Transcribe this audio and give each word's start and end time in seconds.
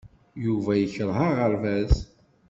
Yuba 0.45 0.71
yekṛeh 0.75 1.19
aɣerbaz. 1.29 1.93